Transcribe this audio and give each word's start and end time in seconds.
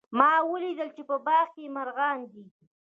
ما 0.17 0.31
ولیدل 0.51 0.89
چې 0.97 1.03
په 1.09 1.15
باغ 1.25 1.47
کې 1.55 1.63
مرغان 1.75 2.19
دي 2.31 2.43